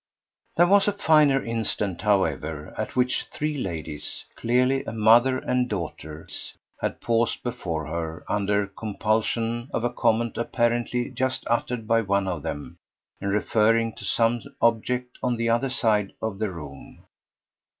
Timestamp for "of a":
9.71-9.93